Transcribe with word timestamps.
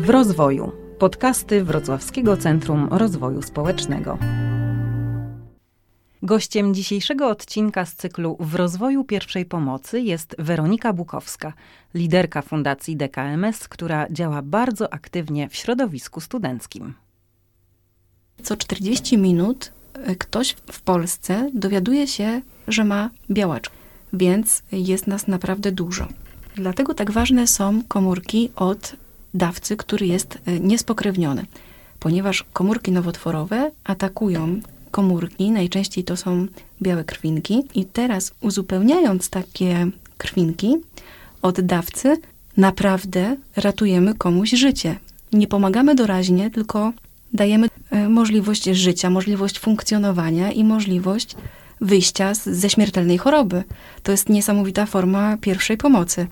W 0.00 0.10
rozwoju. 0.10 0.72
Podcasty 0.98 1.64
Wrocławskiego 1.64 2.36
Centrum 2.36 2.88
Rozwoju 2.90 3.42
Społecznego. 3.42 4.18
Gościem 6.22 6.74
dzisiejszego 6.74 7.28
odcinka 7.28 7.84
z 7.84 7.94
cyklu 7.94 8.36
W 8.40 8.54
rozwoju 8.54 9.04
pierwszej 9.04 9.44
pomocy 9.44 10.00
jest 10.00 10.36
Weronika 10.38 10.92
Bukowska, 10.92 11.52
liderka 11.94 12.42
Fundacji 12.42 12.96
DKMS, 12.96 13.68
która 13.68 14.06
działa 14.10 14.42
bardzo 14.42 14.92
aktywnie 14.92 15.48
w 15.48 15.56
środowisku 15.56 16.20
studenckim. 16.20 16.94
Co 18.42 18.56
40 18.56 19.18
minut 19.18 19.72
e, 19.94 20.14
ktoś 20.16 20.56
w 20.72 20.82
Polsce 20.82 21.50
dowiaduje 21.54 22.06
się, 22.06 22.40
że 22.68 22.84
ma 22.84 23.10
białaczkę, 23.30 23.74
więc 24.12 24.62
jest 24.72 25.06
nas 25.06 25.26
naprawdę 25.26 25.72
dużo. 25.72 26.08
Dlatego 26.54 26.94
tak 26.94 27.10
ważne 27.10 27.46
są 27.46 27.82
komórki 27.88 28.50
od 28.56 28.96
dawcy, 29.34 29.76
który 29.76 30.06
jest 30.06 30.38
e, 30.46 30.60
niespokrewniony, 30.60 31.44
ponieważ 32.00 32.44
komórki 32.52 32.92
nowotworowe 32.92 33.70
atakują 33.84 34.60
komórki, 34.90 35.50
najczęściej 35.50 36.04
to 36.04 36.16
są 36.16 36.46
białe 36.82 37.04
krwinki, 37.04 37.62
i 37.74 37.84
teraz 37.84 38.32
uzupełniając 38.40 39.30
takie 39.30 39.86
krwinki 40.18 40.76
od 41.42 41.60
dawcy, 41.60 42.16
naprawdę 42.56 43.36
ratujemy 43.56 44.14
komuś 44.14 44.50
życie. 44.50 44.96
Nie 45.32 45.46
pomagamy 45.46 45.94
doraźnie, 45.94 46.50
tylko 46.50 46.92
dajemy 47.32 47.68
e, 47.90 48.08
możliwość 48.08 48.64
życia, 48.64 49.10
możliwość 49.10 49.58
funkcjonowania 49.58 50.52
i 50.52 50.64
możliwość 50.64 51.36
wyjścia 51.80 52.34
z, 52.34 52.44
ze 52.44 52.70
śmiertelnej 52.70 53.18
choroby. 53.18 53.64
To 54.02 54.12
jest 54.12 54.28
niesamowita 54.28 54.86
forma 54.86 55.36
pierwszej 55.36 55.76
pomocy. 55.76 56.26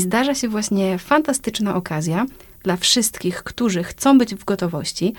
Zdarza 0.00 0.34
się 0.34 0.48
właśnie 0.48 0.98
fantastyczna 0.98 1.74
okazja 1.74 2.26
dla 2.62 2.76
wszystkich, 2.76 3.42
którzy 3.42 3.82
chcą 3.82 4.18
być 4.18 4.34
w 4.34 4.44
gotowości 4.44 5.14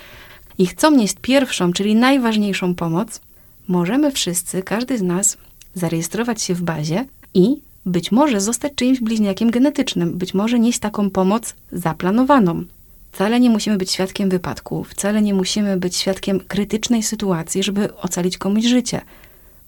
i 0.58 0.68
chcą 0.68 0.92
nieść 0.92 1.16
pierwszą, 1.22 1.74
czyli 1.74 1.96
najważniejszą 1.96 2.76
pomoc. 2.76 3.22
Możemy 3.68 4.12
wszyscy, 4.12 4.64
każdy 4.64 4.98
z 4.98 5.02
nas, 5.02 5.38
zarejestrować 5.76 6.42
się 6.42 6.54
w 6.54 6.62
bazie 6.62 7.06
i 7.34 7.62
być 7.86 8.12
może 8.12 8.42
zostać 8.42 8.74
czyimś 8.76 9.00
bliźniakiem 9.00 9.52
genetycznym, 9.52 10.18
być 10.18 10.34
może 10.34 10.60
nieść 10.60 10.80
taką 10.80 11.10
pomoc 11.10 11.56
zaplanowaną. 11.72 12.64
Wcale 13.12 13.40
nie 13.40 13.50
musimy 13.50 13.78
być 13.78 13.92
świadkiem 13.92 14.30
wypadku, 14.30 14.84
wcale 14.84 15.22
nie 15.22 15.34
musimy 15.34 15.78
być 15.78 15.96
świadkiem 15.96 16.40
krytycznej 16.40 17.04
sytuacji, 17.04 17.64
żeby 17.64 17.96
ocalić 17.96 18.38
komuś 18.38 18.66
życie. 18.66 19.02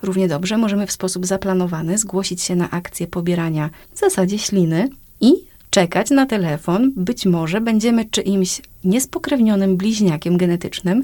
Równie 0.02 0.28
dobrze 0.28 0.58
możemy 0.58 0.88
w 0.88 0.92
sposób 0.92 1.26
zaplanowany 1.26 1.98
zgłosić 1.98 2.42
się 2.42 2.56
na 2.56 2.72
akcję 2.72 3.08
pobierania 3.08 3.70
w 3.94 4.00
zasadzie 4.00 4.40
śliny 4.40 4.90
i 5.24 5.34
czekać 5.70 6.10
na 6.10 6.26
telefon. 6.26 6.92
Być 6.96 7.26
może 7.26 7.62
będziemy 7.62 8.06
czyimś 8.06 8.62
niespokrewnionym 8.84 9.78
bliźniakiem 9.78 10.38
genetycznym 10.38 11.04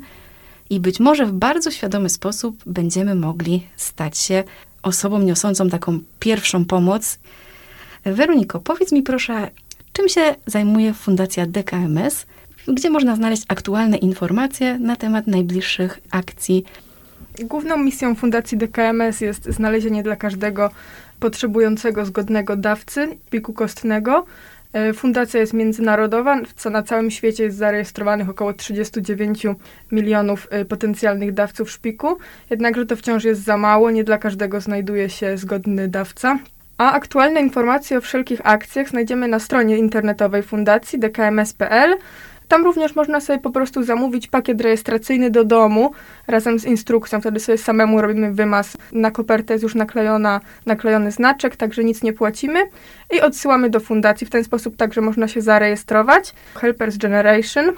i 0.70 0.80
być 0.80 1.00
może 1.00 1.26
w 1.26 1.32
bardzo 1.32 1.72
świadomy 1.72 2.10
sposób 2.10 2.58
będziemy 2.66 3.16
mogli 3.16 3.64
stać 3.76 4.18
się 4.18 4.44
osobą 4.84 5.20
niosącą 5.20 5.70
taką 5.70 6.00
pierwszą 6.20 6.66
pomoc. 6.66 7.20
Weroniko, 8.04 8.60
powiedz 8.60 8.92
mi 8.92 9.04
proszę, 9.04 9.50
czym 9.94 10.10
się 10.10 10.36
zajmuje 10.46 10.94
Fundacja 10.94 11.46
DKMS? 11.46 12.26
Gdzie 12.68 12.90
można 12.90 13.16
znaleźć 13.16 13.44
aktualne 13.48 13.98
informacje 13.98 14.80
na 14.80 14.96
temat 14.96 15.28
najbliższych 15.28 16.00
akcji? 16.12 16.64
Główną 17.46 17.78
misją 17.78 18.16
Fundacji 18.16 18.58
DKMS 18.58 19.22
jest 19.22 19.46
znalezienie 19.46 20.04
dla 20.04 20.16
każdego 20.16 20.70
potrzebującego 21.20 22.06
zgodnego 22.06 22.56
dawcy 22.56 23.08
piku 23.30 23.54
kostnego. 23.54 24.26
E, 24.74 24.94
fundacja 24.94 25.40
jest 25.40 25.54
międzynarodowa, 25.54 26.42
co 26.56 26.70
na 26.70 26.84
całym 26.84 27.12
świecie 27.12 27.44
jest 27.44 27.58
zarejestrowanych 27.58 28.30
około 28.30 28.54
39 28.54 29.44
milionów 29.92 30.48
e, 30.50 30.66
potencjalnych 30.66 31.34
dawców 31.34 31.72
szpiku, 31.72 32.18
jednakże 32.50 32.86
to 32.86 32.96
wciąż 32.96 33.24
jest 33.24 33.44
za 33.44 33.58
mało, 33.58 33.92
nie 33.92 34.04
dla 34.04 34.18
każdego 34.18 34.62
znajduje 34.62 35.10
się 35.10 35.38
zgodny 35.38 35.88
dawca. 35.88 36.40
A 36.78 36.92
aktualne 36.92 37.42
informacje 37.42 37.98
o 37.98 38.02
wszelkich 38.02 38.42
akcjach 38.44 38.90
znajdziemy 38.90 39.28
na 39.28 39.40
stronie 39.40 39.78
internetowej 39.78 40.44
fundacji 40.44 41.00
dkms.pl. 41.00 41.96
Tam 42.50 42.64
również 42.64 42.96
można 42.96 43.20
sobie 43.20 43.40
po 43.40 43.50
prostu 43.50 43.84
zamówić 43.84 44.28
pakiet 44.28 44.62
rejestracyjny 44.62 45.32
do 45.32 45.44
domu 45.44 45.92
razem 46.28 46.60
z 46.60 46.66
instrukcją. 46.66 47.22
Wtedy 47.22 47.40
sobie 47.40 47.58
samemu 47.58 48.02
robimy 48.02 48.34
wymaz. 48.34 48.78
Na 48.92 49.12
kopertę 49.12 49.54
jest 49.54 49.64
już 49.64 49.76
naklejona, 49.76 50.42
naklejony 50.66 51.12
znaczek, 51.12 51.56
także 51.56 51.84
nic 51.84 52.04
nie 52.04 52.14
płacimy 52.14 52.60
i 53.18 53.22
odsyłamy 53.22 53.70
do 53.70 53.80
fundacji. 53.80 54.28
W 54.28 54.30
ten 54.30 54.44
sposób 54.44 54.78
także 54.78 55.02
można 55.02 55.28
się 55.28 55.42
zarejestrować. 55.42 56.34
Helpers 56.56 56.98
Generation 56.98 57.74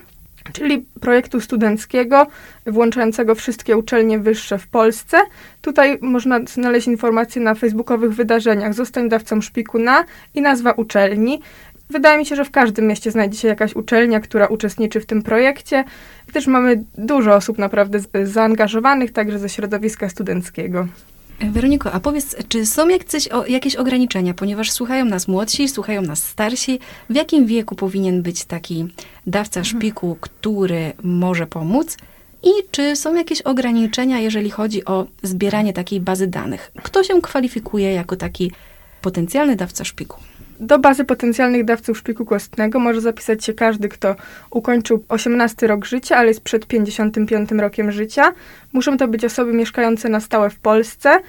czyli 0.53 0.85
projektu 1.01 1.41
studenckiego 1.41 2.27
włączającego 2.65 3.35
wszystkie 3.35 3.77
uczelnie 3.77 4.19
wyższe 4.19 4.57
w 4.57 4.67
Polsce. 4.67 5.17
Tutaj 5.61 5.97
można 6.01 6.39
znaleźć 6.47 6.87
informacje 6.87 7.41
na 7.41 7.55
facebookowych 7.55 8.13
wydarzeniach. 8.13 8.73
Zostań 8.73 9.09
dawcą 9.09 9.41
szpiku 9.41 9.79
na 9.79 10.05
i 10.35 10.41
nazwa 10.41 10.71
uczelni. 10.71 11.41
Wydaje 11.91 12.17
mi 12.17 12.25
się, 12.25 12.35
że 12.35 12.45
w 12.45 12.51
każdym 12.51 12.87
mieście 12.87 13.11
znajdzie 13.11 13.37
się 13.37 13.47
jakaś 13.47 13.75
uczelnia, 13.75 14.19
która 14.19 14.47
uczestniczy 14.47 14.99
w 14.99 15.05
tym 15.05 15.23
projekcie. 15.23 15.83
I 16.29 16.31
też 16.31 16.47
mamy 16.47 16.83
dużo 16.97 17.35
osób 17.35 17.57
naprawdę 17.57 17.99
zaangażowanych, 18.23 19.11
także 19.11 19.39
ze 19.39 19.49
środowiska 19.49 20.09
studenckiego. 20.09 20.87
Weroniko, 21.41 21.91
a 21.91 21.99
powiedz, 21.99 22.35
czy 22.47 22.65
są 22.65 22.87
jakieś, 22.87 23.29
jakieś 23.47 23.75
ograniczenia, 23.75 24.33
ponieważ 24.33 24.71
słuchają 24.71 25.05
nas 25.05 25.27
młodsi, 25.27 25.69
słuchają 25.69 26.01
nas 26.01 26.23
starsi? 26.23 26.79
W 27.09 27.15
jakim 27.15 27.45
wieku 27.45 27.75
powinien 27.75 28.21
być 28.21 28.45
taki 28.45 28.87
dawca 29.27 29.59
mhm. 29.59 29.65
szpiku, 29.65 30.17
który 30.21 30.93
może 31.03 31.47
pomóc? 31.47 31.97
I 32.43 32.49
czy 32.71 32.95
są 32.95 33.15
jakieś 33.15 33.41
ograniczenia, 33.41 34.19
jeżeli 34.19 34.49
chodzi 34.49 34.85
o 34.85 35.05
zbieranie 35.23 35.73
takiej 35.73 35.99
bazy 35.99 36.27
danych? 36.27 36.71
Kto 36.83 37.03
się 37.03 37.21
kwalifikuje 37.21 37.93
jako 37.93 38.15
taki 38.15 38.51
potencjalny 39.01 39.55
dawca 39.55 39.83
szpiku? 39.83 40.19
Do 40.61 40.79
bazy 40.79 41.05
potencjalnych 41.05 41.65
dawców 41.65 41.97
szpiku 41.97 42.25
kostnego 42.25 42.79
może 42.79 43.01
zapisać 43.01 43.45
się 43.45 43.53
każdy, 43.53 43.89
kto 43.89 44.15
ukończył 44.51 45.03
18 45.09 45.67
rok 45.67 45.85
życia, 45.85 46.17
ale 46.17 46.27
jest 46.27 46.41
przed 46.41 46.67
55 46.67 47.51
rokiem 47.51 47.91
życia. 47.91 48.33
Muszą 48.73 48.97
to 48.97 49.07
być 49.07 49.25
osoby 49.25 49.53
mieszkające 49.53 50.09
na 50.09 50.19
stałe 50.19 50.49
w 50.49 50.59
Polsce, 50.59 51.19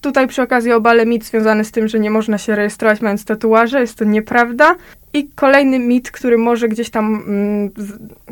Tutaj 0.00 0.28
przy 0.28 0.42
okazji 0.42 0.72
obale 0.72 1.06
mit 1.06 1.24
związany 1.24 1.64
z 1.64 1.70
tym, 1.70 1.88
że 1.88 1.98
nie 2.00 2.10
można 2.10 2.38
się 2.38 2.56
rejestrować 2.56 3.00
mając 3.00 3.24
tatuaże, 3.24 3.80
jest 3.80 3.98
to 3.98 4.04
nieprawda. 4.04 4.74
I 5.16 5.28
kolejny 5.34 5.78
mit, 5.78 6.10
który 6.10 6.38
może 6.38 6.68
gdzieś 6.68 6.90
tam 6.90 7.24
mm, 7.28 7.70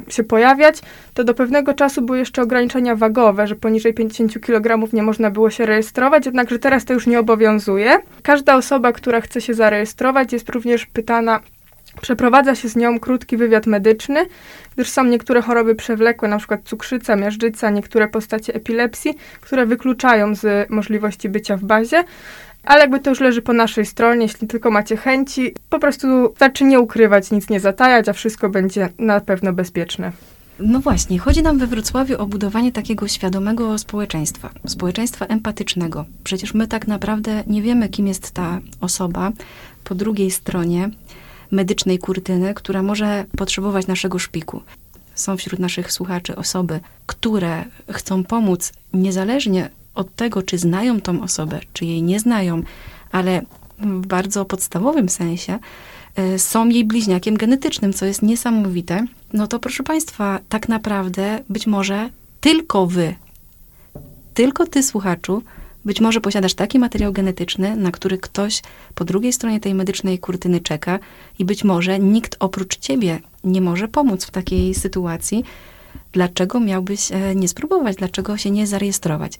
się 0.09 0.25
pojawiać, 0.25 0.81
to 1.15 1.25
do 1.25 1.35
pewnego 1.35 1.75
czasu 1.75 2.03
były 2.03 2.19
jeszcze 2.19 2.43
ograniczenia 2.43 2.97
wagowe, 2.97 3.47
że 3.47 3.57
poniżej 3.57 3.95
50 3.95 4.41
kg 4.41 4.93
nie 4.93 5.03
można 5.03 5.31
było 5.31 5.51
się 5.51 5.67
rejestrować, 5.67 6.27
jednakże 6.27 6.59
teraz 6.59 6.85
to 6.85 6.93
już 6.93 7.07
nie 7.07 7.21
obowiązuje. 7.21 7.99
Każda 8.23 8.57
osoba, 8.57 8.93
która 8.93 9.21
chce 9.21 9.41
się 9.41 9.55
zarejestrować, 9.55 10.33
jest 10.33 10.49
również 10.49 10.87
pytana, 10.87 11.41
Przeprowadza 12.01 12.55
się 12.55 12.69
z 12.69 12.77
nią 12.77 13.01
krótki 13.01 13.37
wywiad 13.37 13.67
medyczny, 13.67 14.27
gdyż 14.75 14.89
są 14.89 15.05
niektóre 15.05 15.43
choroby 15.43 15.75
przewlekłe, 15.75 16.29
np. 16.29 16.59
cukrzyca, 16.65 17.17
miażdżyca, 17.17 17.71
niektóre 17.71 18.09
postacie 18.09 18.55
epilepsji, 18.55 19.15
które 19.41 19.67
wykluczają 19.67 20.35
z 20.35 20.71
możliwości 20.71 21.29
bycia 21.29 21.57
w 21.57 21.65
bazie. 21.65 22.05
Ale 22.65 22.81
jakby 22.81 23.01
to 23.01 23.11
już 23.11 23.21
leży 23.21 23.43
po 23.43 23.53
naszej 23.53 23.87
stronie, 23.87 24.23
jeśli 24.23 24.49
tylko 24.49 24.71
macie 24.71 24.97
chęci, 24.97 25.55
po 25.71 25.79
prostu 25.79 26.29
wystarczy 26.29 26.65
nie 26.65 26.81
ukrywać, 26.81 27.31
nic 27.31 27.51
nie 27.51 27.61
zatajać, 27.61 28.09
a 28.09 28.13
wszystko 28.13 28.49
będzie 28.49 28.89
na 28.99 29.21
pewno 29.21 29.53
bezpieczne. 29.53 30.13
No 30.59 30.81
właśnie, 30.81 31.19
chodzi 31.19 31.43
nam 31.43 31.59
we 31.59 31.67
Wrocławiu 31.67 32.17
o 32.19 32.27
budowanie 32.27 32.73
takiego 32.73 33.09
świadomego 33.09 33.79
społeczeństwa, 33.79 34.51
społeczeństwa 34.67 35.27
empatycznego. 35.27 36.05
Przecież 36.25 36.55
my 36.55 36.69
tak 36.69 36.89
naprawdę 36.89 37.45
nie 37.47 37.63
wiemy, 37.63 37.89
kim 37.89 38.07
jest 38.07 38.31
ta 38.31 38.61
osoba 38.81 39.33
po 39.85 39.95
drugiej 39.95 40.31
stronie 40.31 40.91
medycznej 41.55 41.99
kurtyny, 41.99 42.55
która 42.55 42.83
może 42.83 43.25
potrzebować 43.37 43.87
naszego 43.87 44.19
szpiku. 44.19 44.63
Są 45.15 45.37
wśród 45.37 45.61
naszych 45.61 45.93
słuchaczy 45.93 46.37
osoby, 46.37 46.81
które 47.07 47.65
chcą 47.93 48.25
pomóc 48.25 48.73
niezależnie 48.93 49.71
od 49.95 50.15
tego, 50.15 50.43
czy 50.43 50.59
znają 50.59 51.01
tą 51.01 51.23
osobę, 51.23 51.61
czy 51.73 51.85
jej 51.85 52.03
nie 52.03 52.21
znają, 52.21 52.63
ale 53.13 53.43
w 53.79 54.07
bardzo 54.07 54.45
podstawowym 54.45 55.09
sensie 55.09 55.59
y, 56.19 56.39
są 56.39 56.69
jej 56.69 56.85
bliźniakiem 56.85 57.37
genetycznym, 57.37 57.93
co 57.93 58.07
jest 58.07 58.23
niesamowite. 58.23 59.07
No 59.33 59.47
to 59.47 59.59
proszę 59.59 59.83
Państwa, 59.83 60.39
tak 60.49 60.69
naprawdę 60.69 61.43
być 61.49 61.67
może 61.67 62.11
tylko 62.41 62.87
Wy, 62.87 63.15
tylko 64.35 64.67
Ty, 64.67 64.83
słuchaczu, 64.83 65.43
być 65.85 66.01
może 66.01 66.21
posiadasz 66.21 66.55
taki 66.55 66.79
materiał 66.79 67.13
genetyczny, 67.13 67.77
na 67.77 67.91
który 67.91 68.19
ktoś 68.19 68.63
po 68.95 69.05
drugiej 69.05 69.33
stronie 69.33 69.61
tej 69.61 69.75
medycznej 69.75 70.19
kurtyny 70.19 70.61
czeka 70.61 70.99
i 71.39 71.45
być 71.45 71.65
może 71.65 71.99
nikt 71.99 72.37
oprócz 72.41 72.79
ciebie 72.79 73.21
nie 73.45 73.61
może 73.61 73.89
pomóc 73.89 74.25
w 74.25 74.31
takiej 74.31 74.75
sytuacji. 74.75 75.45
Dlaczego 76.13 76.61
miałbyś 76.61 77.13
e, 77.13 77.35
nie 77.35 77.49
spróbować? 77.49 77.97
Dlaczego 77.97 78.37
się 78.37 78.51
nie 78.51 78.67
zarejestrować? 78.67 79.39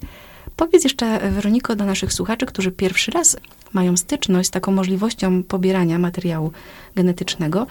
Powiedz 0.55 0.83
jeszcze, 0.83 1.05
e, 1.05 1.31
Weroniko, 1.31 1.75
do 1.75 1.85
naszych 1.85 2.13
słuchaczy, 2.13 2.45
którzy 2.45 2.71
pierwszy 2.71 3.11
raz 3.11 3.37
mają 3.73 3.97
styczność 3.97 4.47
z 4.47 4.51
taką 4.51 4.71
możliwością 4.71 5.43
pobierania 5.43 5.99
materiału 5.99 6.51
genetycznego, 6.95 7.67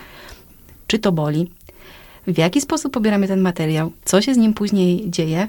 czy 0.87 0.99
to 0.99 1.12
boli, 1.12 1.50
w 2.27 2.38
jaki 2.38 2.61
sposób 2.61 2.93
pobieramy 2.93 3.29
ten 3.29 3.41
materiał, 3.41 3.93
co 4.05 4.23
się 4.23 4.35
z 4.35 4.37
nim 4.37 4.55
później 4.55 5.11
dzieje, 5.11 5.49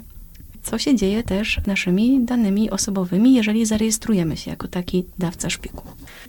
co 0.65 0.77
się 0.77 0.95
dzieje 0.95 1.23
też 1.23 1.61
naszymi 1.67 2.19
danymi 2.21 2.69
osobowymi, 2.69 3.33
jeżeli 3.33 3.65
zarejestrujemy 3.65 4.37
się 4.37 4.51
jako 4.51 4.67
taki 4.67 5.05
dawca 5.19 5.49
szpiku. 5.49 5.83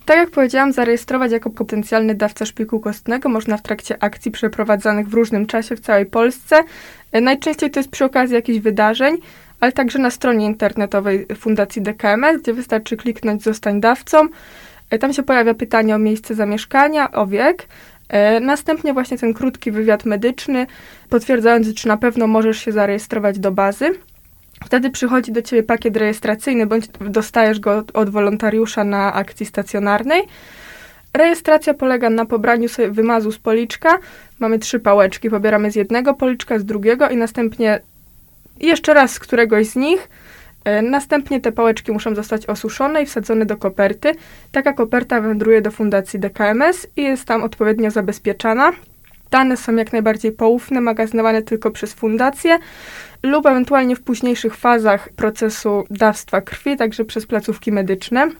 Tak 0.04 0.16
jak 0.16 0.30
powiedziałam, 0.30 0.72
zarejestrować 0.72 1.32
jako 1.32 1.50
potencjalny 1.50 2.14
dawca 2.14 2.46
szpiku 2.46 2.80
kostnego 2.80 3.28
można 3.28 3.56
w 3.56 3.62
trakcie 3.62 4.02
akcji 4.02 4.30
przeprowadzanych 4.30 5.08
w 5.08 5.14
różnym 5.14 5.46
czasie 5.46 5.76
w 5.76 5.80
całej 5.80 6.06
Polsce. 6.06 6.64
E, 7.12 7.20
najczęściej 7.20 7.70
to 7.70 7.80
jest 7.80 7.90
przy 7.90 8.04
okazji 8.04 8.34
jakichś 8.34 8.58
wydarzeń, 8.58 9.16
ale 9.60 9.72
także 9.72 9.98
na 9.98 10.10
stronie 10.10 10.46
internetowej 10.46 11.26
Fundacji 11.36 11.82
DKMS, 11.82 12.42
gdzie 12.42 12.52
wystarczy 12.52 12.96
kliknąć 12.96 13.42
Zostań 13.42 13.80
dawcą. 13.80 14.28
E, 14.90 14.98
tam 14.98 15.12
się 15.12 15.22
pojawia 15.22 15.54
pytanie 15.54 15.94
o 15.94 15.98
miejsce 15.98 16.34
zamieszkania, 16.34 17.12
o 17.12 17.26
wiek. 17.26 17.68
E, 18.08 18.40
następnie 18.40 18.92
właśnie 18.92 19.18
ten 19.18 19.34
krótki 19.34 19.70
wywiad 19.70 20.04
medyczny, 20.04 20.66
potwierdzający, 21.10 21.74
czy 21.74 21.88
na 21.88 21.96
pewno 21.96 22.26
możesz 22.26 22.58
się 22.58 22.72
zarejestrować 22.72 23.38
do 23.38 23.52
bazy. 23.52 23.90
Wtedy 24.64 24.90
przychodzi 24.90 25.32
do 25.32 25.42
ciebie 25.42 25.62
pakiet 25.62 25.96
rejestracyjny, 25.96 26.66
bądź 26.66 26.88
dostajesz 27.00 27.60
go 27.60 27.76
od, 27.76 27.96
od 27.96 28.10
wolontariusza 28.10 28.84
na 28.84 29.14
akcji 29.14 29.46
stacjonarnej. 29.46 30.22
Rejestracja 31.14 31.74
polega 31.74 32.10
na 32.10 32.24
pobraniu 32.24 32.68
sobie 32.68 32.90
wymazu 32.90 33.32
z 33.32 33.38
policzka. 33.38 33.98
Mamy 34.38 34.58
trzy 34.58 34.80
pałeczki, 34.80 35.30
pobieramy 35.30 35.70
z 35.70 35.76
jednego 35.76 36.14
policzka, 36.14 36.58
z 36.58 36.64
drugiego 36.64 37.08
i 37.08 37.16
następnie 37.16 37.80
jeszcze 38.60 38.94
raz 38.94 39.12
z 39.12 39.18
któregoś 39.18 39.66
z 39.66 39.76
nich. 39.76 40.08
E, 40.64 40.82
następnie 40.82 41.40
te 41.40 41.52
pałeczki 41.52 41.92
muszą 41.92 42.14
zostać 42.14 42.46
osuszone 42.46 43.02
i 43.02 43.06
wsadzone 43.06 43.46
do 43.46 43.56
koperty. 43.56 44.14
Taka 44.52 44.72
koperta 44.72 45.20
wędruje 45.20 45.62
do 45.62 45.70
fundacji 45.70 46.20
DKMS 46.20 46.86
i 46.96 47.02
jest 47.02 47.24
tam 47.24 47.42
odpowiednio 47.42 47.90
zabezpieczana. 47.90 48.72
Dane 49.30 49.56
są 49.56 49.76
jak 49.76 49.92
najbardziej 49.92 50.32
poufne, 50.32 50.80
magazynowane 50.80 51.42
tylko 51.42 51.70
przez 51.70 51.94
fundację 51.94 52.58
lub 53.22 53.46
ewentualnie 53.46 53.96
w 53.96 54.00
późniejszych 54.00 54.56
fazach 54.56 55.08
procesu 55.08 55.84
dawstwa 55.90 56.40
krwi, 56.40 56.76
także 56.76 57.04
przez 57.04 57.26
placówki 57.26 57.72
medyczne. 57.72 58.30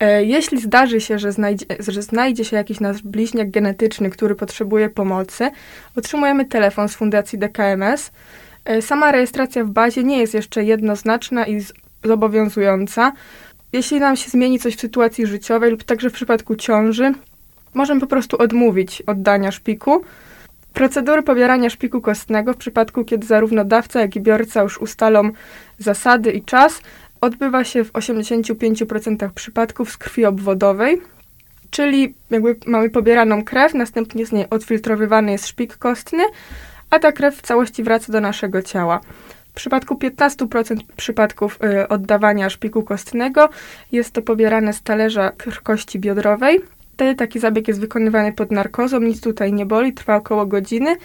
E, 0.00 0.24
jeśli 0.24 0.60
zdarzy 0.60 1.00
się, 1.00 1.18
że 1.18 1.32
znajdzie, 1.32 1.66
że 1.88 2.02
znajdzie 2.02 2.44
się 2.44 2.56
jakiś 2.56 2.80
nasz 2.80 3.02
bliźniak 3.02 3.50
genetyczny, 3.50 4.10
który 4.10 4.34
potrzebuje 4.34 4.90
pomocy, 4.90 5.50
otrzymujemy 5.96 6.44
telefon 6.44 6.88
z 6.88 6.94
Fundacji 6.94 7.38
DKMS. 7.38 8.10
E, 8.64 8.82
sama 8.82 9.12
rejestracja 9.12 9.64
w 9.64 9.70
bazie 9.70 10.04
nie 10.04 10.18
jest 10.18 10.34
jeszcze 10.34 10.64
jednoznaczna 10.64 11.46
i 11.46 11.60
zobowiązująca. 12.04 13.12
Jeśli 13.72 14.00
nam 14.00 14.16
się 14.16 14.30
zmieni 14.30 14.58
coś 14.58 14.76
w 14.76 14.80
sytuacji 14.80 15.26
życiowej 15.26 15.70
lub 15.70 15.84
także 15.84 16.10
w 16.10 16.12
przypadku 16.12 16.56
ciąży, 16.56 17.12
możemy 17.74 18.00
po 18.00 18.06
prostu 18.06 18.38
odmówić 18.38 19.02
oddania 19.06 19.50
szpiku. 19.50 20.02
Procedury 20.72 21.22
pobierania 21.22 21.70
szpiku 21.70 22.00
kostnego 22.00 22.52
w 22.52 22.56
przypadku, 22.56 23.04
kiedy 23.04 23.26
zarówno 23.26 23.64
dawca, 23.64 24.00
jak 24.00 24.16
i 24.16 24.20
biorca 24.20 24.62
już 24.62 24.78
ustalą 24.78 25.30
zasady 25.78 26.32
i 26.32 26.42
czas, 26.42 26.80
odbywa 27.20 27.64
się 27.64 27.84
w 27.84 27.92
85% 27.92 29.30
przypadków 29.30 29.90
z 29.90 29.96
krwi 29.96 30.24
obwodowej, 30.24 31.02
czyli 31.70 32.14
jakby 32.30 32.56
mamy 32.66 32.90
pobieraną 32.90 33.44
krew, 33.44 33.74
następnie 33.74 34.26
z 34.26 34.32
niej 34.32 34.46
odfiltrowywany 34.50 35.32
jest 35.32 35.46
szpik 35.46 35.76
kostny, 35.76 36.24
a 36.90 36.98
ta 36.98 37.12
krew 37.12 37.36
w 37.36 37.42
całości 37.42 37.82
wraca 37.82 38.12
do 38.12 38.20
naszego 38.20 38.62
ciała. 38.62 39.00
W 39.52 39.54
przypadku 39.54 39.94
15% 39.94 40.76
przypadków 40.96 41.58
y, 41.64 41.88
oddawania 41.88 42.50
szpiku 42.50 42.82
kostnego 42.82 43.48
jest 43.92 44.12
to 44.12 44.22
pobierane 44.22 44.72
z 44.72 44.82
talerza 44.82 45.32
kości 45.62 45.98
biodrowej, 45.98 46.60
Wtedy 46.98 47.14
taki 47.14 47.38
zabieg 47.38 47.68
jest 47.68 47.80
wykonywany 47.80 48.32
pod 48.32 48.50
narkozą, 48.50 49.00
nic 49.00 49.20
tutaj 49.20 49.52
nie 49.52 49.66
boli, 49.66 49.92
trwa 49.92 50.16
około 50.16 50.46
godziny, 50.46 50.96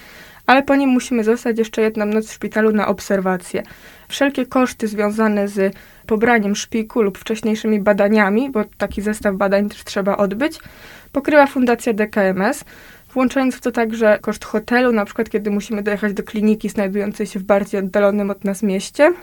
ale 0.47 0.63
po 0.63 0.75
nim 0.75 0.89
musimy 0.89 1.23
zostać 1.23 1.57
jeszcze 1.57 1.81
jedną 1.81 2.05
noc 2.05 2.27
w 2.27 2.33
szpitalu 2.33 2.71
na 2.71 2.87
obserwację. 2.87 3.63
Wszelkie 4.07 4.45
koszty 4.45 4.87
związane 4.87 5.47
z 5.47 5.75
pobraniem 6.07 6.55
szpiku 6.55 7.01
lub 7.01 7.17
wcześniejszymi 7.17 7.79
badaniami, 7.79 8.49
bo 8.49 8.63
taki 8.77 9.01
zestaw 9.01 9.35
badań 9.35 9.69
też 9.69 9.83
trzeba 9.83 10.17
odbyć, 10.17 10.59
pokrywa 11.11 11.47
Fundacja 11.47 11.93
DKMS, 11.93 12.63
włączając 13.13 13.55
w 13.55 13.61
to 13.61 13.71
także 13.71 14.19
koszt 14.21 14.45
hotelu, 14.45 14.91
na 14.91 15.05
przykład 15.05 15.29
kiedy 15.29 15.51
musimy 15.51 15.83
dojechać 15.83 16.13
do 16.13 16.23
kliniki 16.23 16.69
znajdującej 16.69 17.27
się 17.27 17.39
w 17.39 17.43
bardziej 17.43 17.79
oddalonym 17.79 18.29
od 18.29 18.43
nas 18.43 18.63
mieście. 18.63 19.13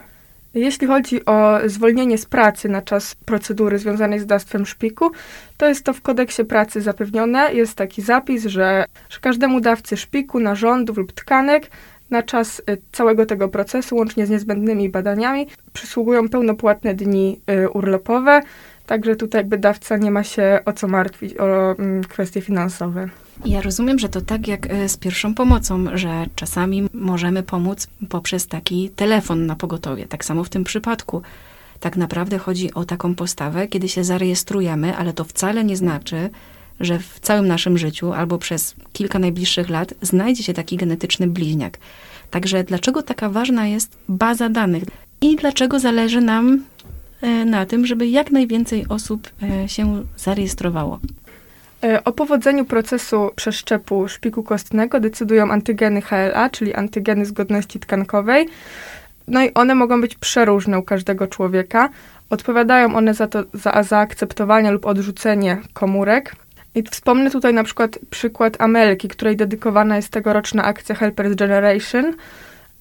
Jeśli 0.54 0.86
chodzi 0.86 1.24
o 1.24 1.58
zwolnienie 1.66 2.18
z 2.18 2.26
pracy 2.26 2.68
na 2.68 2.82
czas 2.82 3.14
procedury 3.14 3.78
związanej 3.78 4.20
z 4.20 4.26
dawstwem 4.26 4.66
szpiku, 4.66 5.10
to 5.56 5.68
jest 5.68 5.84
to 5.84 5.92
w 5.92 6.02
kodeksie 6.02 6.44
pracy 6.44 6.80
zapewnione. 6.80 7.54
Jest 7.54 7.74
taki 7.74 8.02
zapis, 8.02 8.46
że, 8.46 8.84
że 9.08 9.20
każdemu 9.20 9.60
dawcy 9.60 9.96
szpiku, 9.96 10.40
narządów 10.40 10.96
lub 10.96 11.12
tkanek 11.12 11.70
na 12.10 12.22
czas 12.22 12.62
y, 12.70 12.78
całego 12.92 13.26
tego 13.26 13.48
procesu, 13.48 13.96
łącznie 13.96 14.26
z 14.26 14.30
niezbędnymi 14.30 14.88
badaniami, 14.88 15.46
przysługują 15.72 16.28
pełnopłatne 16.28 16.94
dni 16.94 17.40
y, 17.50 17.70
urlopowe. 17.70 18.40
Także 18.90 19.16
tutaj 19.16 19.38
jakby 19.38 19.58
dawca 19.58 19.96
nie 19.96 20.10
ma 20.10 20.24
się 20.24 20.58
o 20.64 20.72
co 20.72 20.88
martwić, 20.88 21.36
o 21.36 21.76
mm, 21.78 22.04
kwestie 22.04 22.40
finansowe. 22.40 23.08
Ja 23.44 23.60
rozumiem, 23.60 23.98
że 23.98 24.08
to 24.08 24.20
tak 24.20 24.48
jak 24.48 24.66
e, 24.66 24.88
z 24.88 24.96
pierwszą 24.96 25.34
pomocą, 25.34 25.84
że 25.94 26.26
czasami 26.34 26.88
możemy 26.92 27.42
pomóc 27.42 27.88
poprzez 28.08 28.46
taki 28.46 28.90
telefon 28.90 29.46
na 29.46 29.56
pogotowie. 29.56 30.06
Tak 30.06 30.24
samo 30.24 30.44
w 30.44 30.48
tym 30.48 30.64
przypadku. 30.64 31.22
Tak 31.80 31.96
naprawdę 31.96 32.38
chodzi 32.38 32.74
o 32.74 32.84
taką 32.84 33.14
postawę, 33.14 33.68
kiedy 33.68 33.88
się 33.88 34.04
zarejestrujemy, 34.04 34.96
ale 34.96 35.12
to 35.12 35.24
wcale 35.24 35.64
nie 35.64 35.76
znaczy, 35.76 36.30
że 36.80 36.98
w 36.98 37.20
całym 37.20 37.48
naszym 37.48 37.78
życiu 37.78 38.12
albo 38.12 38.38
przez 38.38 38.74
kilka 38.92 39.18
najbliższych 39.18 39.70
lat 39.70 39.94
znajdzie 40.02 40.42
się 40.42 40.54
taki 40.54 40.76
genetyczny 40.76 41.26
bliźniak. 41.26 41.78
Także 42.30 42.64
dlaczego 42.64 43.02
taka 43.02 43.28
ważna 43.28 43.66
jest 43.66 43.98
baza 44.08 44.48
danych 44.48 44.84
i 45.20 45.36
dlaczego 45.36 45.80
zależy 45.80 46.20
nam 46.20 46.64
na 47.46 47.66
tym, 47.66 47.86
żeby 47.86 48.06
jak 48.06 48.30
najwięcej 48.30 48.86
osób 48.88 49.28
e, 49.42 49.68
się 49.68 50.04
zarejestrowało? 50.16 51.00
E, 51.84 52.04
o 52.04 52.12
powodzeniu 52.12 52.64
procesu 52.64 53.30
przeszczepu 53.36 54.08
szpiku 54.08 54.42
kostnego 54.42 55.00
decydują 55.00 55.50
antygeny 55.50 56.02
HLA, 56.02 56.50
czyli 56.50 56.74
antygeny 56.74 57.24
zgodności 57.24 57.80
tkankowej. 57.80 58.48
No 59.28 59.44
i 59.44 59.54
one 59.54 59.74
mogą 59.74 60.00
być 60.00 60.14
przeróżne 60.14 60.78
u 60.78 60.82
każdego 60.82 61.26
człowieka. 61.26 61.88
Odpowiadają 62.30 62.96
one 62.96 63.14
za 63.14 63.26
to 63.26 63.44
za 63.54 63.82
zaakceptowanie 63.82 64.70
lub 64.70 64.86
odrzucenie 64.86 65.58
komórek. 65.72 66.36
I 66.74 66.82
wspomnę 66.82 67.30
tutaj 67.30 67.54
na 67.54 67.64
przykład 67.64 67.98
przykład 68.10 68.60
Amelki, 68.60 69.08
której 69.08 69.36
dedykowana 69.36 69.96
jest 69.96 70.08
tegoroczna 70.08 70.64
akcja 70.64 70.94
Helpers 70.94 71.34
Generation. 71.34 72.14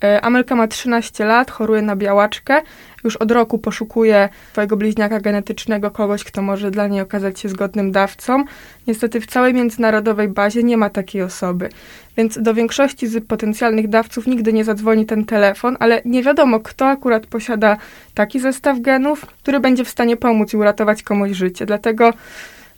E, 0.03 0.21
Amelka 0.21 0.55
ma 0.55 0.67
13 0.67 1.25
lat, 1.25 1.51
choruje 1.51 1.81
na 1.81 1.95
białaczkę. 1.95 2.61
Już 3.03 3.15
od 3.15 3.31
roku 3.31 3.59
poszukuje 3.59 4.29
swojego 4.51 4.77
bliźniaka 4.77 5.19
genetycznego, 5.19 5.91
kogoś, 5.91 6.23
kto 6.23 6.41
może 6.41 6.71
dla 6.71 6.87
niej 6.87 7.01
okazać 7.01 7.39
się 7.39 7.49
zgodnym 7.49 7.91
dawcą. 7.91 8.43
Niestety 8.87 9.21
w 9.21 9.27
całej 9.27 9.53
międzynarodowej 9.53 10.27
bazie 10.27 10.63
nie 10.63 10.77
ma 10.77 10.89
takiej 10.89 11.21
osoby. 11.21 11.69
Więc 12.17 12.41
do 12.41 12.53
większości 12.53 13.07
z 13.07 13.27
potencjalnych 13.27 13.87
dawców 13.87 14.27
nigdy 14.27 14.53
nie 14.53 14.63
zadzwoni 14.63 15.05
ten 15.05 15.25
telefon, 15.25 15.77
ale 15.79 16.01
nie 16.05 16.23
wiadomo, 16.23 16.59
kto 16.59 16.87
akurat 16.87 17.27
posiada 17.27 17.77
taki 18.13 18.39
zestaw 18.39 18.79
genów, 18.79 19.25
który 19.25 19.59
będzie 19.59 19.85
w 19.85 19.89
stanie 19.89 20.17
pomóc 20.17 20.53
i 20.53 20.57
uratować 20.57 21.03
komuś 21.03 21.31
życie. 21.31 21.65
Dlatego 21.65 22.13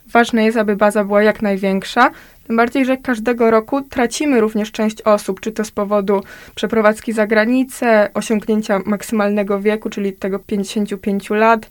ważne 0.06 0.44
jest, 0.44 0.58
aby 0.58 0.76
baza 0.76 1.04
była 1.04 1.22
jak 1.22 1.42
największa. 1.42 2.10
Tym 2.46 2.56
bardziej, 2.56 2.84
że 2.84 2.96
każdego 2.96 3.50
roku 3.50 3.82
tracimy 3.82 4.40
również 4.40 4.72
część 4.72 5.02
osób, 5.02 5.40
czy 5.40 5.52
to 5.52 5.64
z 5.64 5.70
powodu 5.70 6.22
przeprowadzki 6.54 7.12
za 7.12 7.26
granicę, 7.26 8.10
osiągnięcia 8.14 8.80
maksymalnego 8.86 9.60
wieku, 9.60 9.90
czyli 9.90 10.12
tego 10.12 10.38
55 10.38 11.30
lat. 11.30 11.66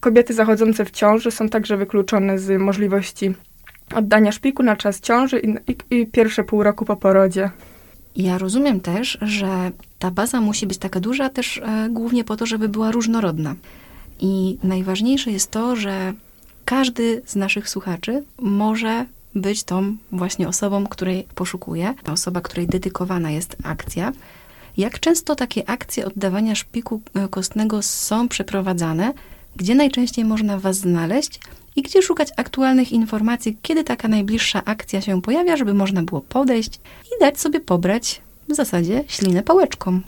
Kobiety 0.00 0.34
zachodzące 0.34 0.84
w 0.84 0.90
ciąży 0.90 1.30
są 1.30 1.48
także 1.48 1.76
wykluczone 1.76 2.38
z 2.38 2.60
możliwości 2.60 3.34
oddania 3.94 4.32
szpiku 4.32 4.62
na 4.62 4.76
czas 4.76 5.00
ciąży 5.00 5.40
i, 5.40 5.72
i, 5.72 6.00
i 6.00 6.06
pierwsze 6.06 6.44
pół 6.44 6.62
roku 6.62 6.84
po 6.84 6.96
porodzie. 6.96 7.50
Ja 8.16 8.38
rozumiem 8.38 8.80
też, 8.80 9.18
że 9.22 9.70
ta 9.98 10.10
baza 10.10 10.40
musi 10.40 10.66
być 10.66 10.78
taka 10.78 11.00
duża 11.00 11.28
też 11.28 11.58
e, 11.58 11.88
głównie 11.90 12.24
po 12.24 12.36
to, 12.36 12.46
żeby 12.46 12.68
była 12.68 12.90
różnorodna. 12.90 13.54
I 14.20 14.58
najważniejsze 14.62 15.30
jest 15.30 15.50
to, 15.50 15.76
że 15.76 16.12
każdy 16.68 17.22
z 17.26 17.36
naszych 17.36 17.68
słuchaczy 17.68 18.24
może 18.40 19.06
być 19.34 19.64
tą 19.64 19.96
właśnie 20.12 20.48
osobą, 20.48 20.86
której 20.86 21.26
poszukuje, 21.34 21.94
ta 22.04 22.12
osoba, 22.12 22.40
której 22.40 22.66
dedykowana 22.66 23.30
jest 23.30 23.56
akcja. 23.64 24.12
Jak 24.76 25.00
często 25.00 25.34
takie 25.34 25.70
akcje 25.70 26.06
oddawania 26.06 26.54
szpiku 26.54 27.00
e, 27.14 27.28
kostnego 27.28 27.82
są 27.82 28.28
przeprowadzane? 28.28 29.12
Gdzie 29.56 29.74
najczęściej 29.74 30.24
można 30.24 30.58
Was 30.58 30.76
znaleźć? 30.76 31.40
I 31.76 31.82
gdzie 31.82 32.02
szukać 32.02 32.28
aktualnych 32.36 32.92
informacji, 32.92 33.56
kiedy 33.62 33.84
taka 33.84 34.08
najbliższa 34.08 34.64
akcja 34.64 35.00
się 35.00 35.22
pojawia, 35.22 35.56
żeby 35.56 35.74
można 35.74 36.02
było 36.02 36.20
podejść 36.20 36.74
i 37.06 37.20
dać 37.20 37.40
sobie 37.40 37.60
pobrać 37.60 38.20
w 38.48 38.54
zasadzie 38.54 39.04
ślinę 39.08 39.42
pałeczką. 39.42 40.00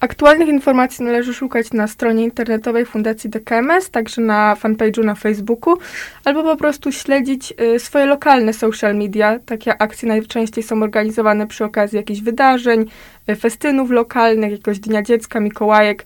Aktualnych 0.00 0.48
informacji 0.48 1.04
należy 1.04 1.34
szukać 1.34 1.72
na 1.72 1.86
stronie 1.86 2.24
internetowej 2.24 2.86
Fundacji 2.86 3.30
DKMS, 3.30 3.90
także 3.90 4.22
na 4.22 4.56
fanpage'u 4.62 5.04
na 5.04 5.14
Facebooku, 5.14 5.78
albo 6.24 6.42
po 6.42 6.56
prostu 6.56 6.92
śledzić 6.92 7.54
y, 7.60 7.78
swoje 7.78 8.06
lokalne 8.06 8.52
social 8.52 8.96
media. 8.96 9.38
Takie 9.46 9.82
akcje 9.82 10.08
najczęściej 10.08 10.64
są 10.64 10.82
organizowane 10.82 11.46
przy 11.46 11.64
okazji 11.64 11.96
jakichś 11.96 12.20
wydarzeń, 12.20 12.86
y, 13.30 13.36
festynów 13.36 13.90
lokalnych, 13.90 14.50
jakiegoś 14.50 14.78
Dnia 14.78 15.02
Dziecka, 15.02 15.40
Mikołajek, 15.40 16.04